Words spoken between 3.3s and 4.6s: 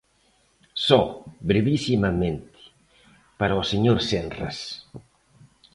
para o señor Senras.